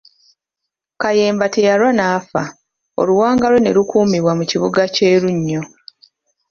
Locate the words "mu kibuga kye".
4.39-5.09